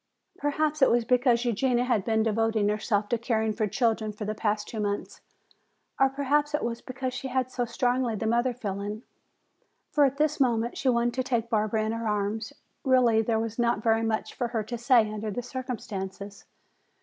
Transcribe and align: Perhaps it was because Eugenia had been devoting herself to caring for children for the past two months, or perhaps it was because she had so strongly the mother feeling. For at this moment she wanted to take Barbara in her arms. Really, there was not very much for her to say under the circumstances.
Perhaps 0.39 0.81
it 0.81 0.89
was 0.89 1.05
because 1.05 1.45
Eugenia 1.45 1.83
had 1.83 2.03
been 2.03 2.23
devoting 2.23 2.67
herself 2.69 3.07
to 3.09 3.19
caring 3.19 3.53
for 3.53 3.67
children 3.67 4.11
for 4.11 4.25
the 4.25 4.33
past 4.33 4.67
two 4.67 4.79
months, 4.79 5.21
or 5.99 6.09
perhaps 6.09 6.55
it 6.55 6.63
was 6.63 6.81
because 6.81 7.13
she 7.13 7.27
had 7.27 7.51
so 7.51 7.65
strongly 7.65 8.15
the 8.15 8.25
mother 8.25 8.51
feeling. 8.51 9.03
For 9.91 10.03
at 10.05 10.17
this 10.17 10.39
moment 10.39 10.75
she 10.75 10.89
wanted 10.89 11.13
to 11.13 11.23
take 11.23 11.51
Barbara 11.51 11.83
in 11.85 11.91
her 11.91 12.07
arms. 12.07 12.51
Really, 12.83 13.21
there 13.21 13.37
was 13.37 13.59
not 13.59 13.83
very 13.83 14.01
much 14.01 14.33
for 14.33 14.47
her 14.47 14.63
to 14.63 14.75
say 14.75 15.07
under 15.07 15.29
the 15.29 15.43
circumstances. 15.43 16.45